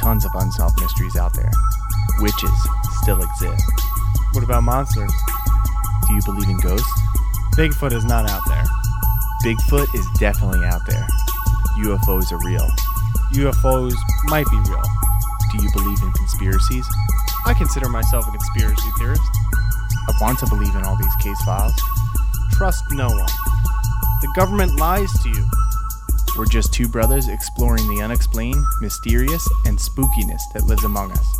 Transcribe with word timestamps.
tons 0.00 0.24
of 0.24 0.30
unsolved 0.34 0.80
mysteries 0.80 1.14
out 1.16 1.34
there. 1.34 1.50
Witches 2.20 2.68
still 3.02 3.20
exist. 3.22 3.64
What 4.32 4.42
about 4.42 4.62
monsters? 4.62 5.12
Do 6.08 6.14
you 6.14 6.22
believe 6.24 6.48
in 6.48 6.58
ghosts? 6.58 6.90
Bigfoot 7.54 7.92
is 7.92 8.04
not 8.04 8.28
out 8.28 8.40
there. 8.48 8.64
Bigfoot 9.44 9.94
is 9.94 10.06
definitely 10.18 10.64
out 10.64 10.80
there. 10.86 11.06
UFOs 11.80 12.32
are 12.32 12.40
real. 12.46 12.66
UFOs 13.34 13.94
might 14.24 14.46
be 14.50 14.56
real. 14.70 14.82
Do 15.52 15.62
you 15.62 15.70
believe 15.74 16.02
in 16.02 16.12
conspiracies? 16.12 16.86
I 17.44 17.52
consider 17.52 17.88
myself 17.88 18.26
a 18.26 18.30
conspiracy 18.30 18.88
theorist. 18.98 19.22
I 20.08 20.12
want 20.20 20.38
to 20.38 20.46
believe 20.46 20.74
in 20.74 20.82
all 20.82 20.96
these 20.96 21.14
case 21.16 21.40
files. 21.42 21.74
Trust 22.52 22.84
no 22.92 23.08
one. 23.08 23.30
The 24.22 24.32
government 24.34 24.76
lies 24.76 25.12
to 25.22 25.28
you. 25.28 25.44
We're 26.40 26.46
just 26.46 26.72
two 26.72 26.88
brothers 26.88 27.28
exploring 27.28 27.86
the 27.94 28.02
unexplained, 28.02 28.64
mysterious, 28.80 29.46
and 29.66 29.76
spookiness 29.76 30.40
that 30.54 30.64
lives 30.64 30.84
among 30.84 31.12
us. 31.12 31.38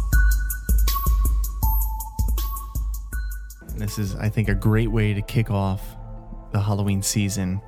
This 3.77 3.99
is, 3.99 4.15
I 4.17 4.29
think, 4.29 4.51
a 4.51 4.55
great 4.55 4.89
way 4.89 5.15
to 5.15 5.23
kick 5.23 5.51
off 5.51 5.81
the 6.53 6.61
Halloween 6.61 7.01
season 7.01 7.63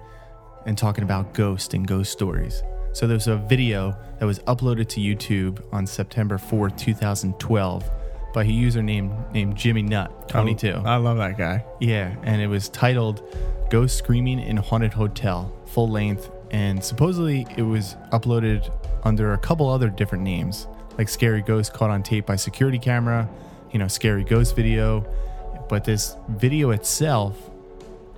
and 0.66 0.76
talking 0.76 1.04
about 1.04 1.32
ghosts 1.32 1.72
and 1.72 1.88
ghost 1.88 2.12
stories. 2.12 2.62
So 2.92 3.06
there's 3.06 3.28
a 3.28 3.36
video 3.36 3.96
that 4.20 4.26
was 4.26 4.40
uploaded 4.40 4.88
to 4.88 5.00
YouTube 5.00 5.62
on 5.72 5.86
September 5.86 6.36
4th, 6.36 6.76
2012 6.76 7.90
by 8.34 8.42
a 8.42 8.46
user 8.46 8.82
named, 8.82 9.10
named 9.32 9.56
Jimmy 9.56 9.80
Nut 9.80 10.28
22. 10.28 10.82
I 10.84 10.96
love 10.96 11.16
that 11.16 11.38
guy. 11.38 11.64
Yeah, 11.80 12.14
and 12.24 12.42
it 12.42 12.48
was 12.48 12.68
titled 12.68 13.22
Ghost 13.70 13.96
Screaming 13.96 14.38
in 14.38 14.58
Haunted 14.58 14.92
Hotel, 14.92 15.50
full 15.64 15.88
length, 15.88 16.30
and 16.52 16.82
supposedly 16.82 17.46
it 17.56 17.62
was 17.62 17.96
uploaded 18.12 18.70
under 19.04 19.32
a 19.32 19.38
couple 19.38 19.68
other 19.68 19.88
different 19.88 20.22
names, 20.22 20.68
like 20.98 21.08
Scary 21.08 21.42
Ghost 21.42 21.72
Caught 21.72 21.90
on 21.90 22.02
Tape 22.02 22.26
by 22.26 22.36
Security 22.36 22.78
Camera, 22.78 23.28
you 23.72 23.78
know, 23.78 23.88
Scary 23.88 24.22
Ghost 24.22 24.54
Video. 24.54 25.06
But 25.68 25.84
this 25.84 26.16
video 26.28 26.70
itself, 26.70 27.50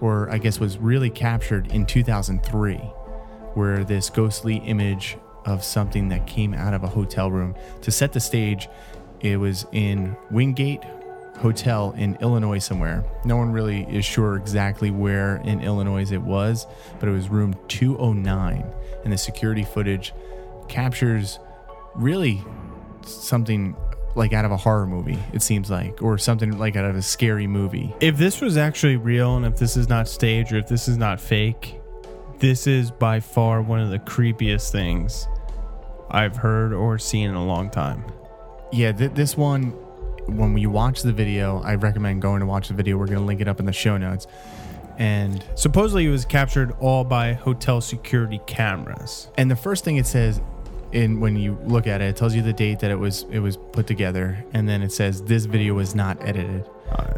or 0.01 0.29
I 0.31 0.39
guess 0.39 0.59
was 0.59 0.77
really 0.79 1.11
captured 1.11 1.71
in 1.73 1.87
2003, 1.87 2.77
where 3.55 3.85
this 3.85 4.11
ghostly 4.11 4.57
image 4.57 5.17
of 5.45 5.63
something 5.63 6.09
that 6.09 6.27
came 6.27 6.55
out 6.55 6.75
of 6.75 6.83
a 6.83 6.89
hotel 6.89 7.31
room. 7.31 7.55
To 7.83 7.91
set 7.91 8.13
the 8.13 8.21
stage, 8.21 8.69
it 9.21 9.37
was 9.37 9.67
in 9.73 10.17
Wingate 10.31 10.83
Hotel 11.39 11.95
in 11.97 12.17
Illinois 12.21 12.59
somewhere. 12.59 13.05
No 13.25 13.37
one 13.37 13.53
really 13.53 13.83
is 13.85 14.05
sure 14.05 14.37
exactly 14.37 14.91
where 14.91 15.37
in 15.37 15.61
Illinois 15.61 16.11
it 16.13 16.23
was, 16.23 16.67
but 17.01 17.09
it 17.09 17.13
was 17.13 17.29
room 17.29 17.55
209. 17.69 18.65
And 19.05 19.13
the 19.13 19.19
security 19.19 19.65
footage 19.65 20.15
captures 20.69 21.39
really 21.95 22.43
something 23.05 23.77
like 24.15 24.33
out 24.33 24.45
of 24.45 24.53
a 24.53 24.57
horror 24.57 24.87
movie, 24.87 25.19
it 25.33 25.43
seems 25.43 25.71
like, 25.71 26.01
or 26.03 26.19
something 26.19 26.57
like 26.57 26.77
out 26.77 26.85
of 26.85 26.97
a 26.97 27.03
scary 27.03 27.47
movie. 27.47 27.93
If 28.01 28.17
this 28.17 28.41
was 28.41 28.57
actually 28.57 28.97
real 28.97 29.37
and 29.37 29.45
if 29.45 29.57
this 29.57 29.77
is 29.77 29.89
not 29.89 30.09
staged 30.09 30.53
or 30.53 30.59
if 30.59 30.69
this 30.69 30.89
is 30.89 30.97
not 30.97 31.21
fake, 31.21 31.81
this 32.39 32.67
is 32.67 32.91
by 32.91 33.21
far 33.21 33.61
one 33.61 33.81
of 33.81 33.91
the 33.91 33.99
creepiest 33.99 34.71
things 34.71 35.27
I've 36.11 36.37
heard 36.37 36.73
or 36.73 36.99
seen 36.99 37.31
in 37.31 37.35
a 37.35 37.45
long 37.45 37.71
time. 37.71 38.05
Yeah, 38.73 38.93
th- 38.93 39.13
this 39.15 39.37
one, 39.37 39.75
when 40.27 40.57
you 40.59 40.71
watch 40.71 41.03
the 41.03 41.13
video, 41.13 41.61
I 41.63 41.75
recommend 41.75 42.23
going 42.23 42.41
to 42.41 42.47
watch 42.47 42.69
the 42.69 42.75
video. 42.75 42.97
We're 42.97 43.07
going 43.07 43.19
to 43.19 43.25
link 43.25 43.41
it 43.41 43.49
up 43.49 43.61
in 43.61 43.67
the 43.67 43.73
show 43.73 43.97
notes. 43.97 44.27
And 44.99 45.45
Supposedly 45.57 46.07
it 46.07 46.11
was 46.11 46.25
captured 46.25 46.73
all 46.81 47.03
by 47.05 47.33
hotel 47.33 47.81
security 47.81 48.41
cameras. 48.47 49.29
and 49.37 49.51
the 49.51 49.57
first 49.57 49.85
thing 49.85 49.97
it 49.97 50.07
says 50.07 50.41
in 50.93 51.19
when 51.19 51.35
you 51.35 51.59
look 51.65 51.89
at 51.89 52.01
it, 52.01 52.05
it 52.11 52.17
tells 52.17 52.37
you 52.37 52.43
the 52.43 52.53
date 52.53 52.79
that 52.79 52.93
it 52.93 52.95
was 52.99 53.27
it 53.29 53.41
was 53.41 53.57
put 53.57 53.89
together, 53.89 54.45
and 54.53 54.69
then 54.69 54.81
it 54.81 54.93
says 54.93 55.21
this 55.23 55.45
video 55.47 55.75
was 55.75 55.97
not 55.97 56.17
edited, 56.23 56.65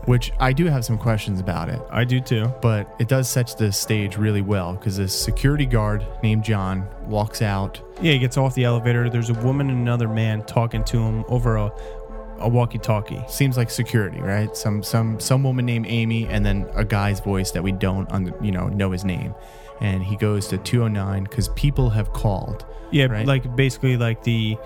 which 0.07 0.33
I 0.41 0.55
do 0.55 0.65
have 0.65 0.83
some 0.83 0.97
questions 0.97 1.41
about 1.41 1.69
it. 1.69 1.79
I 1.91 2.05
do 2.05 2.19
too. 2.19 2.51
But 2.63 2.97
it 2.99 3.09
does 3.09 3.29
set 3.29 3.55
the 3.59 3.71
stage 3.71 4.17
really 4.17 4.41
well 4.41 4.73
because 4.73 4.97
this 4.97 5.13
security 5.15 5.67
guard 5.67 6.07
named 6.23 6.43
John 6.43 6.89
walks 7.05 7.43
out. 7.43 7.79
Yeah, 8.01 8.13
he 8.13 8.19
gets 8.19 8.39
off 8.39 8.55
the 8.55 8.65
elevator. 8.65 9.11
There's 9.11 9.29
a 9.29 9.35
woman 9.35 9.69
and 9.69 9.79
another 9.79 10.09
man 10.09 10.43
talking 10.45 10.83
to 10.85 10.99
him 10.99 11.27
over 11.29 11.57
a, 11.57 11.71
a 12.39 12.49
walkie-talkie. 12.49 13.23
Seems 13.29 13.57
like 13.57 13.71
security, 13.71 14.21
right? 14.21 14.55
Some 14.57 14.83
some 14.83 15.19
some 15.21 15.43
woman 15.43 15.65
named 15.67 15.87
Amy, 15.89 16.27
and 16.27 16.45
then 16.45 16.69
a 16.75 16.85
guy's 16.85 17.21
voice 17.21 17.51
that 17.53 17.63
we 17.63 17.73
don't 17.73 18.09
you 18.43 18.51
know 18.51 18.69
know 18.69 18.91
his 18.91 19.05
name. 19.05 19.35
And 19.81 20.03
he 20.03 20.17
goes 20.17 20.49
to 20.49 20.59
209 20.59 21.25
because 21.25 21.49
people 21.51 21.91
have 21.91 22.13
called. 22.13 22.65
Yeah, 22.91 23.07
Right. 23.07 23.27
like 23.27 23.57
basically 23.57 23.97
like 23.97 24.23
the 24.23 24.57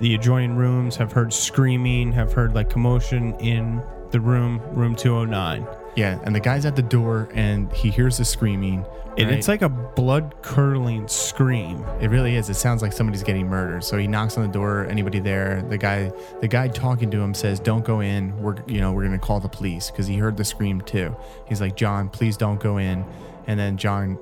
the 0.00 0.14
adjoining 0.14 0.56
rooms 0.56 0.96
have 0.96 1.12
heard 1.12 1.32
screaming, 1.32 2.12
have 2.12 2.32
heard 2.32 2.54
like 2.54 2.68
commotion 2.68 3.34
in 3.40 3.82
the 4.10 4.20
room, 4.20 4.60
room 4.72 4.94
209. 4.94 5.66
Yeah, 5.96 6.20
and 6.24 6.34
the 6.34 6.40
guy's 6.40 6.66
at 6.66 6.76
the 6.76 6.82
door 6.82 7.28
and 7.32 7.72
he 7.72 7.90
hears 7.90 8.18
the 8.18 8.24
screaming. 8.24 8.84
And 9.16 9.30
right? 9.30 9.38
it's 9.38 9.48
like 9.48 9.62
a 9.62 9.70
blood 9.70 10.34
curdling 10.42 11.08
scream. 11.08 11.82
It 12.02 12.10
really 12.10 12.36
is. 12.36 12.50
It 12.50 12.54
sounds 12.54 12.82
like 12.82 12.92
somebody's 12.92 13.22
getting 13.22 13.48
murdered. 13.48 13.82
So 13.82 13.96
he 13.96 14.06
knocks 14.06 14.36
on 14.36 14.46
the 14.46 14.52
door. 14.52 14.86
Anybody 14.90 15.20
there? 15.20 15.62
The 15.62 15.78
guy, 15.78 16.12
the 16.42 16.48
guy 16.48 16.68
talking 16.68 17.10
to 17.12 17.18
him 17.18 17.32
says, 17.32 17.58
"Don't 17.58 17.82
go 17.82 18.00
in. 18.00 18.36
We're, 18.42 18.56
you 18.66 18.78
know, 18.78 18.92
we're 18.92 19.04
gonna 19.04 19.18
call 19.18 19.40
the 19.40 19.48
police 19.48 19.90
because 19.90 20.06
he 20.06 20.18
heard 20.18 20.36
the 20.36 20.44
scream 20.44 20.82
too." 20.82 21.16
He's 21.46 21.62
like, 21.62 21.76
"John, 21.76 22.10
please 22.10 22.36
don't 22.36 22.60
go 22.60 22.76
in." 22.76 23.06
And 23.46 23.58
then 23.58 23.78
John, 23.78 24.18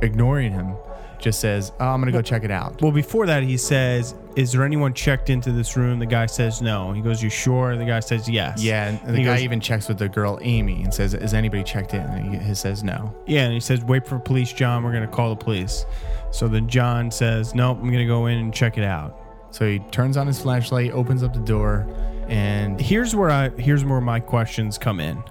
ignoring 0.00 0.52
him, 0.52 0.74
just 1.20 1.40
says, 1.40 1.72
"Oh, 1.80 1.86
I'm 1.88 2.00
gonna 2.00 2.12
go 2.12 2.22
check 2.22 2.44
it 2.44 2.50
out." 2.50 2.80
Well, 2.82 2.92
before 2.92 3.26
that, 3.26 3.42
he 3.42 3.56
says, 3.56 4.14
Is 4.36 4.52
there 4.52 4.64
anyone 4.64 4.94
checked 4.94 5.28
into 5.28 5.50
this 5.52 5.76
room? 5.76 5.98
The 5.98 6.06
guy 6.06 6.26
says 6.26 6.62
no. 6.62 6.92
He 6.92 7.00
goes, 7.02 7.22
You 7.22 7.28
sure? 7.30 7.76
The 7.76 7.84
guy 7.84 8.00
says 8.00 8.28
yes. 8.28 8.62
Yeah, 8.62 8.88
and 8.88 9.14
the 9.14 9.18
He 9.18 9.24
guy 9.24 9.34
goes- 9.36 9.42
even 9.44 9.60
checks 9.60 9.88
with 9.88 9.98
the 9.98 10.08
girl 10.08 10.38
Amy 10.42 10.82
and 10.84 10.94
says, 10.94 11.14
"Is 11.14 11.34
anybody 11.34 11.62
checked 11.64 11.94
in?" 11.94 12.00
And 12.02 12.34
he, 12.34 12.38
he 12.38 12.54
says, 12.54 12.82
"No." 12.84 13.14
Yeah, 13.26 13.44
and 13.44 13.52
he 13.52 13.60
says, 13.60 13.84
Wait 13.84 14.06
for 14.06 14.18
police, 14.18 14.52
John. 14.52 14.82
We're 14.84 14.92
going 14.92 15.02
to 15.08 15.14
call 15.14 15.30
the 15.30 15.44
police. 15.44 15.84
So 16.30 16.46
then 16.48 16.68
John 16.68 17.10
says, 17.10 17.54
Nope, 17.54 17.78
I'm 17.78 17.86
going 17.90 17.98
to 17.98 18.06
go 18.06 18.26
in 18.26 18.38
and 18.38 18.54
check 18.54 18.78
it 18.78 18.84
out. 18.84 19.18
So 19.50 19.68
he 19.68 19.80
turns 19.90 20.16
on 20.16 20.26
his 20.28 20.40
flashlight, 20.40 20.92
opens 20.92 21.22
up 21.24 21.34
the 21.34 21.40
door, 21.40 21.86
and 22.28 22.80
here's 22.80 23.16
where 23.16 23.30
I 23.30 23.48
here's 23.50 23.84
where 23.84 24.00
my 24.00 24.20
questions 24.20 24.78
come 24.78 25.00
in. 25.00 25.22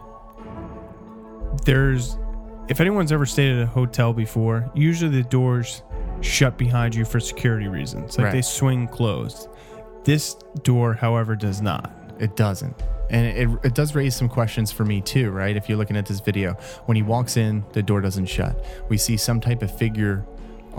There's 1.65 2.17
if 2.69 2.79
anyone's 2.79 3.11
ever 3.11 3.25
stayed 3.25 3.55
at 3.57 3.63
a 3.63 3.65
hotel 3.65 4.13
before, 4.13 4.69
usually 4.75 5.11
the 5.21 5.27
doors 5.27 5.83
shut 6.21 6.57
behind 6.57 6.93
you 6.95 7.03
for 7.05 7.19
security 7.19 7.67
reasons. 7.67 8.17
Like 8.17 8.25
Right. 8.25 8.31
they 8.33 8.41
swing 8.41 8.87
closed. 8.87 9.47
This 10.03 10.35
door, 10.63 10.93
however, 10.93 11.35
does 11.35 11.61
not. 11.61 11.91
It 12.19 12.35
doesn't. 12.35 12.75
And 13.09 13.25
it, 13.25 13.49
it 13.63 13.73
does 13.75 13.95
raise 13.95 14.15
some 14.15 14.29
questions 14.29 14.71
for 14.71 14.85
me 14.85 15.01
too, 15.01 15.31
right? 15.31 15.55
If 15.55 15.67
you're 15.67 15.77
looking 15.77 15.97
at 15.97 16.05
this 16.05 16.19
video, 16.19 16.53
when 16.85 16.95
he 16.95 17.01
walks 17.01 17.37
in, 17.37 17.63
the 17.73 17.81
door 17.81 18.01
doesn't 18.01 18.27
shut. 18.27 18.63
We 18.87 18.97
see 18.97 19.17
some 19.17 19.39
type 19.39 19.63
of 19.63 19.75
figure, 19.75 20.25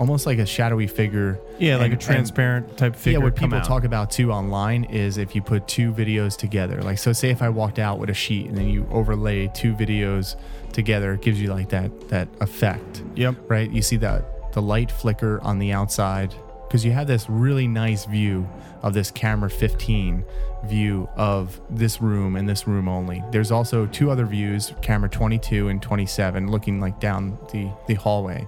almost 0.01 0.25
like 0.25 0.39
a 0.39 0.45
shadowy 0.45 0.87
figure. 0.87 1.39
Yeah, 1.59 1.75
like 1.77 1.91
And- 1.91 2.01
a 2.01 2.03
transparent 2.05 2.75
type 2.75 2.95
figure. 2.95 3.19
Yeah, 3.19 3.23
what 3.23 3.35
people 3.35 3.57
out. 3.59 3.63
talk 3.65 3.83
about 3.83 4.09
too 4.09 4.31
online 4.31 4.83
is 4.85 5.17
if 5.17 5.35
you 5.35 5.41
put 5.43 5.67
two 5.67 5.93
videos 5.93 6.35
together. 6.35 6.81
Like, 6.81 6.97
so 6.97 7.13
say 7.13 7.29
if 7.29 7.41
I 7.43 7.49
walked 7.49 7.77
out 7.77 7.99
with 7.99 8.09
a 8.09 8.13
sheet 8.15 8.47
and 8.47 8.57
then 8.57 8.67
you 8.67 8.87
overlay 8.91 9.47
two 9.53 9.73
videos 9.75 10.35
together, 10.73 11.13
it 11.13 11.21
gives 11.21 11.39
you 11.39 11.49
like 11.53 11.69
that 11.69 12.09
that 12.09 12.27
effect 12.41 13.03
Yep. 13.15 13.35
right? 13.47 13.69
You 13.69 13.81
see 13.83 13.97
that 13.97 14.53
the 14.53 14.61
light 14.61 14.91
flicker 14.91 15.39
on 15.43 15.59
the 15.59 15.71
outside 15.71 16.33
because 16.67 16.83
you 16.83 16.91
have 16.93 17.05
this 17.05 17.29
really 17.29 17.67
nice 17.67 18.05
view 18.05 18.47
of 18.81 18.93
this 18.93 19.11
camera 19.11 19.49
15 19.51 20.23
view 20.65 21.07
of 21.15 21.59
this 21.69 22.01
room 22.01 22.35
and 22.35 22.49
this 22.49 22.65
room 22.67 22.87
only. 22.87 23.21
There's 23.31 23.51
also 23.51 23.85
two 23.85 24.09
other 24.09 24.25
views, 24.25 24.73
camera 24.81 25.09
22 25.09 25.67
and 25.69 25.79
27, 25.81 26.49
looking 26.49 26.79
like 26.79 26.99
down 26.99 27.37
the, 27.51 27.69
the 27.87 27.93
hallway, 27.95 28.47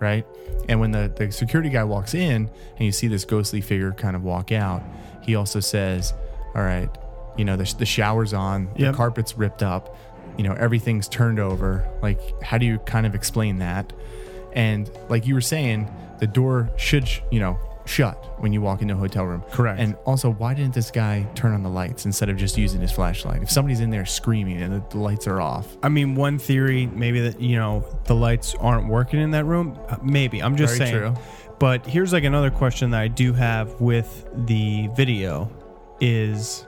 right? 0.00 0.26
And 0.68 0.80
when 0.80 0.90
the, 0.90 1.12
the 1.14 1.30
security 1.30 1.68
guy 1.70 1.84
walks 1.84 2.14
in 2.14 2.50
and 2.76 2.80
you 2.84 2.90
see 2.92 3.06
this 3.06 3.24
ghostly 3.24 3.60
figure 3.60 3.92
kind 3.92 4.16
of 4.16 4.24
walk 4.24 4.50
out, 4.52 4.82
he 5.22 5.34
also 5.36 5.60
says, 5.60 6.12
All 6.54 6.62
right, 6.62 6.88
you 7.36 7.44
know, 7.44 7.56
the, 7.56 7.72
the 7.78 7.86
shower's 7.86 8.32
on, 8.34 8.70
Yep. 8.76 8.92
the 8.92 8.96
carpet's 8.96 9.36
ripped 9.38 9.62
up, 9.62 9.96
you 10.36 10.44
know, 10.44 10.54
everything's 10.54 11.08
turned 11.08 11.38
over. 11.38 11.86
Like, 12.02 12.42
how 12.42 12.58
do 12.58 12.66
you 12.66 12.78
kind 12.80 13.06
of 13.06 13.14
explain 13.14 13.58
that? 13.58 13.92
And 14.52 14.90
like 15.08 15.26
you 15.26 15.34
were 15.34 15.40
saying, 15.40 15.88
the 16.18 16.26
door 16.26 16.70
should, 16.76 17.06
sh- 17.06 17.20
you 17.30 17.40
know, 17.40 17.58
shut 17.86 18.16
when 18.40 18.52
you 18.52 18.60
walk 18.60 18.82
into 18.82 18.94
a 18.94 18.96
hotel 18.96 19.24
room. 19.24 19.42
Correct. 19.50 19.80
And 19.80 19.96
also, 20.04 20.30
why 20.30 20.54
didn't 20.54 20.74
this 20.74 20.90
guy 20.90 21.26
turn 21.34 21.52
on 21.52 21.62
the 21.62 21.68
lights 21.68 22.06
instead 22.06 22.28
of 22.28 22.36
just 22.36 22.56
using 22.56 22.80
his 22.80 22.92
flashlight? 22.92 23.42
If 23.42 23.50
somebody's 23.50 23.80
in 23.80 23.90
there 23.90 24.06
screaming 24.06 24.60
and 24.62 24.82
the, 24.90 24.98
lights 24.98 25.26
are 25.26 25.40
off, 25.40 25.76
I 25.82 25.88
mean, 25.88 26.14
one 26.14 26.38
theory 26.38 26.86
maybe 26.86 27.20
that 27.20 27.40
you 27.40 27.56
know 27.56 27.84
the 28.04 28.14
lights 28.14 28.54
aren't 28.60 28.88
working 28.88 29.20
in 29.20 29.30
that 29.32 29.44
room. 29.44 29.78
Uh, 29.88 29.96
Maybe 30.02 30.42
I'm 30.42 30.56
just 30.56 30.76
Very 30.78 30.90
saying. 30.90 31.00
true. 31.14 31.14
But 31.58 31.84
here's 31.86 32.12
like 32.12 32.24
another 32.24 32.50
question 32.50 32.90
that 32.92 33.00
I 33.00 33.08
do 33.08 33.32
have 33.34 33.80
with 33.80 34.26
the 34.46 34.88
video 34.96 35.50
is 36.00 36.66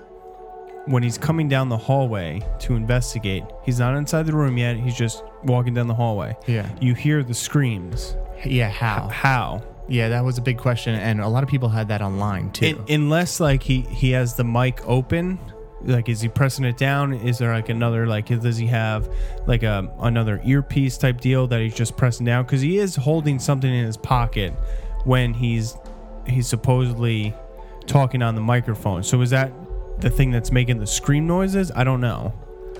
when 0.86 1.02
he's 1.02 1.16
coming 1.16 1.48
down 1.48 1.68
the 1.68 1.76
hallway 1.76 2.42
to 2.60 2.74
investigate. 2.74 3.44
He's 3.64 3.78
not 3.78 3.96
inside 3.96 4.26
the 4.26 4.34
room 4.34 4.58
yet. 4.58 4.76
He's 4.76 4.94
just 4.96 5.22
walking 5.44 5.74
down 5.74 5.86
the 5.86 5.94
hallway. 5.94 6.36
yeah, 6.46 6.68
You 6.80 6.94
hear 6.94 7.22
the 7.22 7.32
screams. 7.34 8.16
yeah, 8.44 8.68
how? 8.68 9.08
How? 9.08 9.62
Yeah, 9.88 10.08
that 10.10 10.24
was 10.24 10.38
a 10.38 10.42
big 10.42 10.58
question, 10.58 10.94
and 10.94 11.20
a 11.20 11.28
lot 11.28 11.42
of 11.42 11.48
people 11.48 11.68
had 11.68 11.88
that 11.88 12.02
online 12.02 12.50
too. 12.52 12.78
Un- 12.78 12.84
unless 12.88 13.40
like 13.40 13.62
he 13.62 13.82
he 13.82 14.12
has 14.12 14.34
the 14.34 14.44
mic 14.44 14.80
open 14.86 15.38
like 15.84 16.08
is 16.08 16.20
he 16.20 16.28
pressing 16.28 16.64
it 16.64 16.76
down? 16.76 17.12
Is 17.12 17.38
there 17.38 17.52
like 17.52 17.68
another 17.68 18.06
like 18.06 18.26
does 18.26 18.56
he 18.56 18.66
have 18.68 19.12
like 19.46 19.62
a 19.62 19.92
another 20.00 20.40
earpiece 20.44 20.96
type 20.96 21.20
deal 21.20 21.46
that 21.48 21.60
he's 21.60 21.74
just 21.74 21.96
pressing 21.96 22.26
down? 22.26 22.44
Because 22.44 22.60
he 22.60 22.78
is 22.78 22.96
holding 22.96 23.38
something 23.38 23.72
in 23.72 23.84
his 23.84 23.96
pocket 23.96 24.52
when 25.04 25.34
he's 25.34 25.76
he's 26.26 26.46
supposedly 26.46 27.34
talking 27.86 28.22
on 28.22 28.34
the 28.34 28.40
microphone. 28.40 29.02
So 29.02 29.20
is 29.20 29.30
that 29.30 29.52
the 29.98 30.10
thing 30.10 30.30
that's 30.30 30.52
making 30.52 30.78
the 30.78 30.86
scream 30.86 31.26
noises? 31.26 31.72
I 31.74 31.84
don't 31.84 32.00
know 32.00 32.32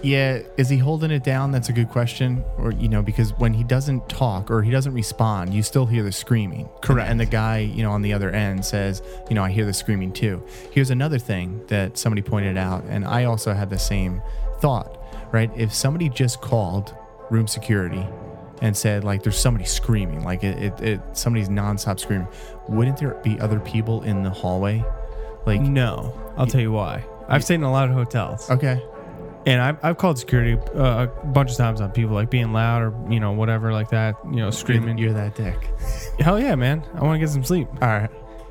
Yeah, 0.02 0.42
is 0.56 0.68
he 0.68 0.78
holding 0.78 1.10
it 1.10 1.22
down? 1.22 1.52
That's 1.52 1.68
a 1.68 1.72
good 1.72 1.88
question. 1.88 2.44
Or 2.58 2.72
you 2.72 2.88
know, 2.88 3.02
because 3.02 3.32
when 3.34 3.54
he 3.54 3.62
doesn't 3.62 4.08
talk 4.08 4.50
or 4.50 4.62
he 4.62 4.70
doesn't 4.70 4.92
respond, 4.92 5.54
you 5.54 5.62
still 5.62 5.86
hear 5.86 6.02
the 6.02 6.12
screaming. 6.12 6.68
Correct. 6.80 7.08
And, 7.08 7.20
and 7.20 7.20
the 7.20 7.30
guy, 7.30 7.58
you 7.58 7.82
know, 7.82 7.92
on 7.92 8.02
the 8.02 8.12
other 8.12 8.30
end 8.30 8.64
says, 8.64 9.02
you 9.28 9.34
know, 9.34 9.44
I 9.44 9.50
hear 9.50 9.64
the 9.64 9.72
screaming 9.72 10.12
too. 10.12 10.42
Here's 10.72 10.90
another 10.90 11.18
thing 11.18 11.64
that 11.68 11.96
somebody 11.96 12.22
pointed 12.22 12.56
out, 12.56 12.84
and 12.88 13.04
I 13.04 13.24
also 13.24 13.52
had 13.54 13.70
the 13.70 13.78
same 13.78 14.22
thought. 14.60 14.98
Right? 15.32 15.50
If 15.56 15.72
somebody 15.72 16.08
just 16.08 16.40
called 16.40 16.94
room 17.30 17.46
security 17.46 18.04
and 18.60 18.76
said 18.76 19.02
like 19.02 19.22
there's 19.22 19.38
somebody 19.38 19.64
screaming, 19.64 20.24
like 20.24 20.44
it, 20.44 20.62
it, 20.62 20.80
it 20.80 21.00
somebody's 21.12 21.48
nonstop 21.48 21.98
screaming, 22.00 22.28
wouldn't 22.68 22.98
there 22.98 23.14
be 23.22 23.38
other 23.40 23.60
people 23.60 24.02
in 24.02 24.22
the 24.22 24.30
hallway? 24.30 24.84
Like, 25.44 25.60
no 25.60 26.12
i'll 26.36 26.46
tell 26.46 26.60
you 26.60 26.70
why 26.70 27.04
i've 27.28 27.42
stayed 27.42 27.56
in 27.56 27.64
a 27.64 27.72
lot 27.72 27.88
of 27.88 27.94
hotels 27.96 28.48
okay, 28.48 28.80
and 29.46 29.60
I've, 29.60 29.84
I've 29.84 29.98
called 29.98 30.18
security 30.18 30.56
uh, 30.74 31.06
a 31.06 31.26
bunch 31.26 31.50
of 31.50 31.56
times 31.56 31.80
on 31.80 31.90
people 31.90 32.14
like 32.14 32.30
being 32.30 32.52
loud 32.52 32.82
or 32.82 32.94
you 33.12 33.20
know 33.20 33.32
whatever 33.32 33.72
like 33.72 33.90
that 33.90 34.16
you 34.24 34.36
know 34.36 34.50
screaming 34.50 34.98
you're 34.98 35.12
that 35.12 35.34
dick. 35.34 35.56
hell 36.20 36.38
yeah 36.40 36.54
man 36.54 36.82
i 36.94 37.02
want 37.02 37.16
to 37.16 37.18
get 37.18 37.32
some 37.32 37.44
sleep 37.44 37.68
All 37.80 37.88
right, 37.88 38.10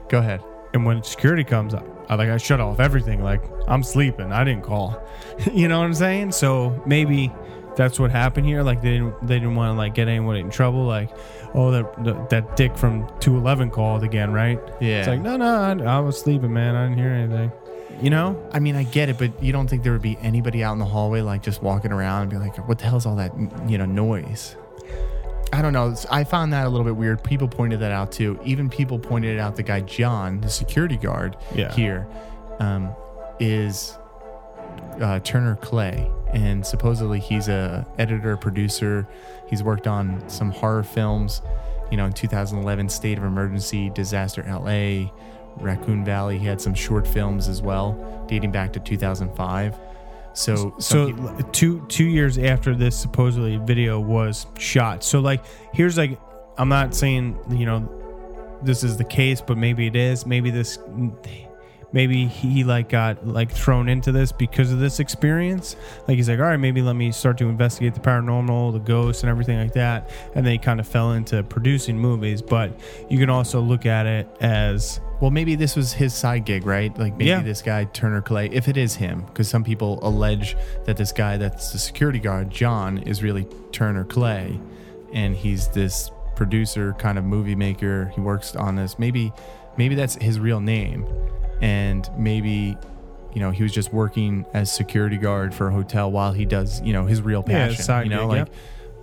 go 0.10 0.20
ahead. 0.20 0.44
And 0.74 0.86
when 0.86 1.04
security 1.04 1.44
comes, 1.44 1.74
I, 1.74 1.84
I 2.08 2.16
like 2.16 2.30
I 2.30 2.38
shut 2.38 2.62
off 2.62 2.80
everything. 2.80 3.22
Like 3.24 3.44
I'm 3.68 3.84
sleeping. 3.84 4.32
I 4.32 4.44
didn't 4.46 4.64
call. 4.64 5.02
you 5.54 5.68
know 5.68 5.80
what 5.80 5.86
I'm 5.86 5.94
saying? 5.94 6.32
So 6.32 6.82
maybe 6.86 7.30
that's 7.76 8.00
what 8.00 8.10
happened 8.12 8.46
here. 8.48 8.64
Like 8.64 8.82
they 8.82 8.92
didn't 8.92 9.28
they 9.28 9.36
didn't 9.36 9.56
want 9.56 9.74
to 9.74 9.78
like 9.78 9.94
get 9.96 10.08
anyone 10.08 10.38
in 10.38 10.50
trouble. 10.50 10.86
Like 10.86 11.10
oh 11.54 11.72
that 11.72 12.04
that, 12.06 12.30
that 12.30 12.56
dick 12.56 12.78
from 12.78 13.06
211 13.20 13.70
called 13.72 14.04
again, 14.04 14.32
right? 14.32 14.60
Yeah. 14.80 15.00
It's 15.00 15.08
like 15.10 15.20
no 15.20 15.36
no 15.36 15.46
I, 15.46 15.98
I 15.98 16.00
was 16.00 16.18
sleeping, 16.18 16.54
man. 16.54 16.76
I 16.76 16.84
didn't 16.88 16.98
hear 17.00 17.10
anything. 17.12 17.52
You 18.02 18.10
know? 18.10 18.42
I 18.52 18.60
mean, 18.60 18.76
I 18.76 18.84
get 18.84 19.10
it, 19.10 19.18
but 19.18 19.44
you 19.44 19.52
don't 19.52 19.68
think 19.68 19.84
there 19.84 19.92
would 19.92 20.02
be 20.02 20.18
anybody 20.22 20.64
out 20.64 20.74
in 20.74 20.80
the 20.80 20.86
hallway, 20.86 21.22
like 21.22 21.44
just 21.44 21.62
walking 21.62 21.92
around 21.92 22.24
and 22.24 22.32
be 22.32 22.38
like, 22.38 22.58
what 22.68 22.80
the 22.80 22.86
hell's 22.86 23.06
all 23.06 23.16
that, 23.18 23.32
you 23.70 23.78
know, 23.78 23.86
noise? 23.86 24.56
I 25.54 25.62
don't 25.62 25.74
know. 25.74 25.94
I 26.10 26.24
found 26.24 26.54
that 26.54 26.66
a 26.66 26.70
little 26.70 26.86
bit 26.86 26.96
weird. 26.96 27.24
People 27.24 27.48
pointed 27.48 27.80
that 27.82 27.92
out 27.92 28.12
too. 28.12 28.40
Even 28.46 28.70
people 28.70 28.98
pointed 28.98 29.38
out 29.38 29.56
the 29.56 29.64
guy, 29.64 29.82
John, 29.82 30.40
the 30.42 30.50
security 30.50 30.98
guard 30.98 31.36
Yeah. 31.54 31.72
here, 31.74 32.08
um, 32.60 32.90
is 33.40 33.98
uh, 35.02 35.20
Turner 35.20 35.58
Clay. 35.58 36.10
And 36.34 36.66
supposedly 36.66 37.20
he's 37.20 37.50
a 37.50 37.86
editor, 37.98 38.38
producer. 38.38 39.06
He's 39.50 39.62
worked 39.62 39.88
on 39.88 40.24
some 40.30 40.52
horror 40.52 40.84
films, 40.84 41.42
you 41.92 41.98
know, 41.98 42.06
in 42.06 42.14
2011, 42.14 42.88
State 42.88 43.18
of 43.18 43.26
Emergency, 43.26 43.90
Disaster 43.90 44.44
LA, 44.48 45.12
Raccoon 45.58 46.04
Valley. 46.04 46.38
He 46.38 46.46
had 46.46 46.62
some 46.62 46.74
short 46.74 47.08
films 47.08 47.48
as 47.48 47.62
well, 47.62 48.26
dating 48.28 48.52
back 48.52 48.74
to 48.74 48.80
2005. 48.80 49.78
So, 50.34 50.74
So 50.80 51.12
two 51.52 51.86
two 51.88 52.06
years 52.06 52.38
after 52.38 52.74
this 52.74 52.98
supposedly 52.98 53.58
video 53.58 54.00
was 54.00 54.48
shot. 54.58 55.04
So 55.04 55.20
like 55.20 55.44
here's 55.74 55.98
like 55.98 56.18
I'm 56.58 56.70
not 56.70 56.96
saying 56.96 57.38
you 57.50 57.66
know 57.66 57.90
this 58.64 58.84
is 58.84 58.98
the 58.98 59.04
case, 59.04 59.42
but 59.42 59.58
maybe 59.58 59.88
it 59.88 59.96
is. 59.96 60.26
Maybe 60.26 60.52
this 60.52 60.78
maybe 61.94 62.28
he 62.28 62.64
like 62.64 62.90
got 62.90 63.26
like 63.28 63.52
thrown 63.52 63.90
into 63.90 64.12
this 64.12 64.32
because 64.32 64.72
of 64.72 64.80
this 64.80 65.00
experience. 65.00 65.76
Like 66.08 66.18
he's 66.18 66.30
like, 66.30 66.40
all 66.40 66.46
right, 66.46 66.58
maybe 66.58 66.82
let 66.82 66.96
me 66.96 67.12
start 67.12 67.38
to 67.40 67.50
investigate 67.50 67.94
the 67.94 68.00
paranormal, 68.00 68.74
the 68.74 68.80
ghosts, 68.80 69.24
and 69.24 69.30
everything 69.30 69.58
like 69.58 69.74
that. 69.74 70.10
And 70.36 70.46
then 70.46 70.54
he 70.54 70.58
kind 70.60 70.80
of 70.80 70.88
fell 70.88 71.14
into 71.14 71.44
producing 71.44 71.98
movies. 71.98 72.42
But 72.42 72.80
you 73.10 73.18
can 73.18 73.30
also 73.30 73.60
look 73.60 73.86
at 73.86 74.06
it 74.06 74.30
as 74.40 75.00
Well, 75.22 75.32
maybe 75.32 75.54
this 75.56 75.76
was 75.76 75.94
his 75.94 76.14
side 76.14 76.46
gig, 76.46 76.66
right? 76.66 76.98
Like 76.98 77.14
maybe 77.14 77.26
Yeah. 77.30 77.42
this 77.44 77.62
guy 77.62 77.86
Turner 77.86 78.22
Clay, 78.22 78.48
if 78.52 78.68
it 78.68 78.76
is 78.76 78.96
him, 78.96 79.22
because 79.28 79.48
some 79.48 79.64
people 79.64 80.00
allege 80.02 80.58
that 80.86 80.98
this 80.98 81.12
guy 81.12 81.38
that's 81.38 81.72
the 81.72 81.78
security 81.78 82.20
guard, 82.20 82.50
John, 82.50 82.98
is 83.00 83.22
really 83.22 83.48
Turner 83.72 84.04
Clay, 84.04 84.60
and 85.14 85.36
he's 85.36 85.68
this 85.70 86.10
producer, 86.36 86.94
kind 86.98 87.20
of 87.20 87.24
movie 87.24 87.56
maker. 87.56 88.12
He 88.16 88.22
works 88.22 88.56
on 88.56 88.76
this. 88.76 88.98
Maybe, 88.98 89.32
maybe 89.78 89.94
that's 89.94 90.16
his 90.16 90.40
real 90.40 90.60
name, 90.60 91.06
and 91.62 92.10
maybe. 92.18 92.76
You 93.34 93.40
know, 93.40 93.52
he 93.52 93.64
was 93.64 93.72
just 93.72 93.94
working 93.94 94.46
as 94.54 94.70
security 94.70 95.16
guard 95.16 95.54
for 95.54 95.70
a 95.70 95.72
hotel 95.72 96.12
while 96.12 96.34
he 96.34 96.44
does, 96.44 96.82
you 96.82 96.92
know, 96.92 97.06
his 97.06 97.22
real 97.22 97.46
Yeah, 97.48 97.68
passion. 97.70 97.82
side 97.86 98.04
you 98.04 98.10
know, 98.10 98.24
gig, 98.24 98.28
like 98.28 98.38
yep. 98.40 98.54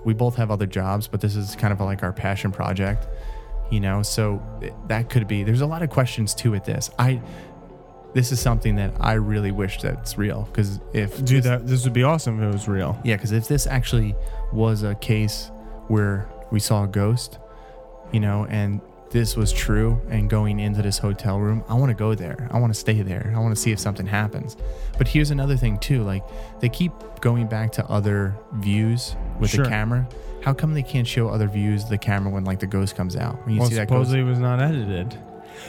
we 0.05 0.13
both 0.13 0.37
have 0.37 0.51
other 0.51 0.67
jobs, 0.67 1.09
but 1.09 1.23
this 1.23 1.35
is 1.35 1.57
kind 1.57 1.73
of 1.73 1.81
like 1.81 2.03
our 2.03 2.13
passion 2.13 2.53
project 2.53 3.07
you 3.71 3.81
know 3.81 4.03
so 4.03 4.43
eh, 4.63 4.71
that 4.87 5.11
could 5.11 5.27
be 5.27 5.43
there's 5.43 5.61
a 5.61 5.67
lot 5.67 5.83
of 5.83 5.91
questions 5.91 6.35
too 6.35 6.51
with 6.51 6.65
this 6.65 6.91
i 6.99 7.21
this 8.15 8.33
is 8.33 8.41
something 8.41 8.77
that 8.77 8.93
i 9.01 9.13
really 9.13 9.51
wish 9.51 9.81
that's 9.81 10.17
real 10.17 10.49
because 10.51 10.81
if 10.93 11.17
dude, 11.25 11.43
this, 11.43 11.45
that 11.45 11.67
this 11.67 11.85
would 11.85 11.93
be 11.93 12.03
awesome 12.03 12.43
if 12.43 12.49
it 12.49 12.53
was 12.53 12.69
real. 12.69 12.99
yeah 13.05 13.17
because 13.17 13.33
if 13.33 13.49
this 13.49 13.67
actually 13.67 14.15
was 14.53 14.83
a 14.83 14.95
case 14.97 15.51
where 15.89 16.29
we 16.51 16.61
saw 16.61 16.85
a 16.85 16.89
ghost 16.89 17.39
you 18.13 18.21
know 18.21 18.47
and 18.47 18.81
this 19.11 19.37
was 19.37 19.53
true 19.53 20.01
and 20.11 20.29
going 20.29 20.61
into 20.61 20.83
this 20.83 20.99
hotel 20.99 21.39
room 21.39 21.65
i 21.69 21.75
want 21.75 21.89
to 21.91 21.95
go 21.95 22.15
there 22.15 22.49
i 22.51 22.59
want 22.59 22.73
to 22.73 22.79
stay 22.79 23.01
there 23.03 23.33
i 23.35 23.39
want 23.39 23.55
to 23.55 23.61
see 23.61 23.73
if 23.73 23.79
something 23.79 24.07
happens 24.07 24.57
but 24.99 25.09
here's 25.09 25.31
another 25.31 25.57
thing 25.57 25.79
too 25.79 26.03
like 26.03 26.23
they 26.61 26.69
keep 26.69 26.93
going 27.21 27.47
back 27.47 27.73
to 27.73 27.85
other 27.87 28.35
views 28.55 29.17
with 29.41 29.51
Sure. 29.51 29.65
the 29.65 29.71
camera 29.71 30.07
how 30.43 30.55
come 30.55 30.75
they 30.75 30.83
can't 30.83 31.07
show 31.07 31.29
other 31.29 31.49
views 31.49 31.85
of 31.85 31.91
the 31.91 31.99
camera 31.99 32.31
when 32.33 32.45
like 32.45 32.61
the 32.61 32.67
ghost 32.67 32.97
comes 32.97 33.17
out 33.17 33.45
when 33.45 33.55
you 33.55 33.61
well, 33.61 33.69
see 33.69 33.75
that 33.77 33.89
supposedly 33.89 34.21
it 34.21 34.25
was 34.25 34.39
not 34.39 34.61
edited. 34.61 35.19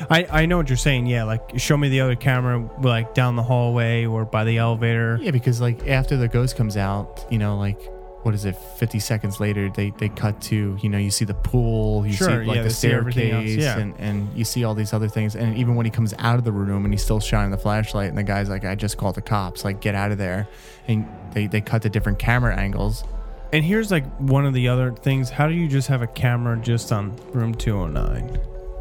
I, 0.09 0.27
I 0.31 0.45
know 0.45 0.57
what 0.57 0.69
you're 0.69 0.77
saying. 0.77 1.07
Yeah, 1.07 1.24
like 1.24 1.41
show 1.57 1.75
me 1.75 1.89
the 1.89 2.01
other 2.01 2.15
camera, 2.15 2.69
like 2.81 3.13
down 3.13 3.36
the 3.36 3.44
hallway 3.44 4.06
or 4.06 4.24
by 4.24 4.44
the 4.44 4.57
elevator. 4.57 5.18
Yeah, 5.21 5.31
because 5.31 5.59
like 5.59 5.88
after 5.88 6.15
the 6.15 6.27
ghost 6.27 6.56
comes 6.56 6.77
out, 6.77 7.25
you 7.30 7.39
know, 7.39 7.57
like 7.57 7.81
what 8.24 8.33
is 8.36 8.45
it? 8.45 8.56
Fifty 8.77 9.00
seconds 9.00 9.39
later, 9.39 9.69
they 9.69 9.92
they 9.92 10.10
cut 10.10 10.42
to 10.44 10.77
you 10.81 10.89
know 10.89 10.98
you 10.98 11.12
see 11.12 11.25
the 11.25 11.33
pool, 11.33 12.06
you 12.06 12.13
Sure, 12.13 12.27
see 12.27 12.48
like 12.48 12.56
yeah, 12.57 12.62
the 12.63 12.68
they 12.69 12.74
see 12.74 12.92
everything 12.92 13.31
else, 13.31 13.45
staircase, 13.45 13.63
yeah. 13.63 13.77
and 13.80 13.94
and 14.00 14.38
you 14.38 14.44
see 14.45 14.63
all 14.63 14.75
these 14.75 14.94
other 14.94 15.07
things. 15.07 15.36
And 15.36 15.58
even 15.58 15.75
when 15.75 15.86
he 15.86 15.91
comes 15.91 16.13
out 16.20 16.38
of 16.38 16.43
the 16.43 16.51
room 16.51 16.84
and 16.86 16.93
he's 16.93 17.03
still 17.03 17.20
shining 17.20 17.51
the 17.51 17.58
flashlight, 17.58 18.10
and 18.10 18.17
the 18.17 18.24
guy's 18.24 18.50
like, 18.50 18.65
"I 18.65 18.75
just 18.75 18.98
called 18.98 19.15
the 19.15 19.22
cops, 19.22 19.63
like 19.63 19.79
get 19.82 19.96
out 19.96 20.12
of 20.12 20.17
there," 20.17 20.48
and 20.88 21.08
they 21.34 21.48
they 21.48 21.62
cut 21.62 21.82
to 21.84 21.89
different 21.89 22.20
camera 22.20 22.55
angles. 22.55 23.03
And 23.51 23.63
here's 23.65 23.89
like 23.89 24.05
one 24.17 24.46
of 24.46 24.53
the 24.53 24.67
other 24.67 24.91
things. 24.91 25.29
How 25.32 25.48
do 25.48 25.53
you 25.55 25.67
just 25.67 25.88
have 25.88 26.01
a 26.03 26.08
camera 26.08 26.55
just 26.58 26.91
on 26.91 27.15
room 27.34 27.55
209? 27.55 28.38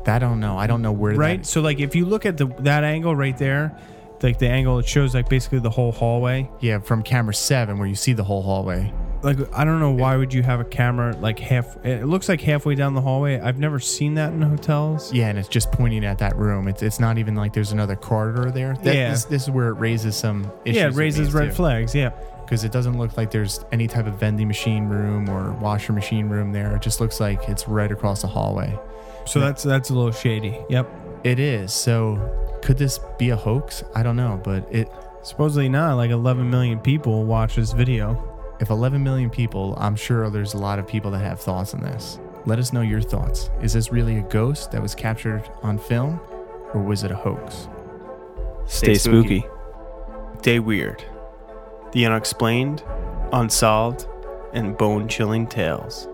I 0.06 0.18
don't 0.18 0.40
know. 0.40 0.58
I 0.58 0.66
don't 0.66 0.82
know 0.82 0.92
where 0.92 1.14
Right. 1.14 1.44
So 1.46 1.60
like 1.60 1.80
if 1.80 1.94
you 1.94 2.04
look 2.06 2.26
at 2.26 2.36
the 2.36 2.46
that 2.60 2.82
angle 2.84 3.14
right 3.14 3.36
there, 3.38 3.78
like 4.22 4.38
the 4.38 4.48
angle 4.48 4.78
it 4.78 4.86
shows 4.86 5.14
like 5.14 5.28
basically 5.28 5.60
the 5.60 5.70
whole 5.70 5.92
hallway. 5.92 6.50
yeah, 6.60 6.78
from 6.80 7.02
camera 7.02 7.34
seven 7.34 7.78
where 7.78 7.86
you 7.88 7.94
see 7.94 8.12
the 8.14 8.24
whole 8.24 8.42
hallway. 8.42 8.92
Like 9.22 9.38
I 9.52 9.64
don't 9.64 9.80
know 9.80 9.90
why 9.90 10.16
would 10.16 10.32
you 10.32 10.42
have 10.42 10.60
a 10.60 10.64
camera 10.64 11.16
like 11.16 11.38
half? 11.38 11.76
It 11.84 12.06
looks 12.06 12.28
like 12.28 12.40
halfway 12.40 12.74
down 12.74 12.94
the 12.94 13.00
hallway. 13.00 13.40
I've 13.40 13.58
never 13.58 13.80
seen 13.80 14.14
that 14.14 14.32
in 14.32 14.42
hotels. 14.42 15.12
Yeah, 15.12 15.28
and 15.28 15.38
it's 15.38 15.48
just 15.48 15.72
pointing 15.72 16.04
at 16.04 16.18
that 16.18 16.36
room. 16.36 16.68
It's 16.68 16.82
it's 16.82 17.00
not 17.00 17.18
even 17.18 17.34
like 17.34 17.52
there's 17.52 17.72
another 17.72 17.96
corridor 17.96 18.50
there. 18.50 18.74
That, 18.82 18.94
Yeah. 18.94 19.10
This, 19.10 19.24
this 19.24 19.42
is 19.44 19.50
where 19.50 19.68
it 19.68 19.74
raises 19.74 20.16
some 20.16 20.50
issues. 20.64 20.76
Yeah, 20.76 20.88
it 20.88 20.94
raises 20.94 21.32
red 21.34 21.48
too. 21.50 21.54
flags. 21.54 21.94
Yeah. 21.94 22.10
because 22.44 22.64
it 22.64 22.72
doesn't 22.72 22.96
look 22.96 23.16
like 23.16 23.30
there's 23.30 23.64
any 23.72 23.86
type 23.86 24.06
of 24.06 24.14
vending 24.14 24.48
machine 24.48 24.88
room 24.88 25.28
or 25.28 25.52
washer 25.52 25.92
machine 25.92 26.28
room 26.28 26.52
there. 26.52 26.76
It 26.76 26.82
just 26.82 27.00
looks 27.00 27.20
like 27.20 27.48
it's 27.48 27.66
right 27.68 27.90
across 27.90 28.22
the 28.22 28.28
hallway. 28.28 28.78
So 29.26 29.40
that's 29.40 29.62
that's 29.62 29.90
a 29.90 29.94
little 29.94 30.12
shady. 30.12 30.58
Yep. 30.68 30.88
It 31.24 31.38
is. 31.40 31.72
So 31.72 32.58
could 32.62 32.78
this 32.78 33.00
be 33.18 33.30
a 33.30 33.36
hoax? 33.36 33.82
I 33.94 34.02
don't 34.02 34.16
know, 34.16 34.40
but 34.42 34.66
it 34.72 34.88
Supposedly 35.22 35.68
not. 35.68 35.96
Like 35.96 36.10
11 36.10 36.48
million 36.48 36.78
people 36.78 37.24
watch 37.24 37.56
this 37.56 37.72
video. 37.72 38.27
If 38.60 38.70
11 38.70 39.02
million 39.02 39.30
people, 39.30 39.74
I'm 39.78 39.96
sure 39.96 40.30
there's 40.30 40.54
a 40.54 40.58
lot 40.58 40.78
of 40.78 40.86
people 40.86 41.10
that 41.12 41.20
have 41.20 41.40
thoughts 41.40 41.74
on 41.74 41.80
this. 41.80 42.18
Let 42.44 42.58
us 42.58 42.72
know 42.72 42.80
your 42.80 43.00
thoughts. 43.00 43.50
Is 43.62 43.72
this 43.72 43.92
really 43.92 44.18
a 44.18 44.22
ghost 44.22 44.72
that 44.72 44.82
was 44.82 44.94
captured 44.94 45.48
on 45.62 45.78
film 45.78 46.20
or 46.74 46.82
was 46.82 47.04
it 47.04 47.10
a 47.10 47.16
hoax? 47.16 47.68
Stay 48.66 48.94
spooky. 48.94 49.44
Stay 50.40 50.58
weird. 50.58 51.04
The 51.92 52.04
unexplained, 52.06 52.82
unsolved, 53.32 54.06
and 54.52 54.76
bone 54.76 55.08
chilling 55.08 55.46
tales. 55.46 56.08